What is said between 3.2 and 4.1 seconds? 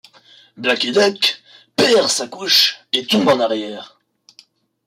en arrière.